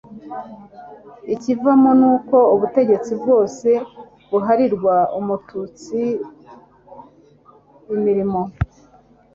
[1.33, 3.67] ikivamo n uko ubutegetsi bwose
[4.29, 6.01] buharirwa umututsi
[7.95, 8.41] imirimo